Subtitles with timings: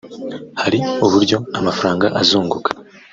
[0.61, 2.69] Hari uburyo amafaranga azunguka